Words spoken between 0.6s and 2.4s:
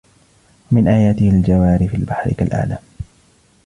وَمِنْ آيَاتِهِ الْجَوَارِ فِي الْبَحْرِ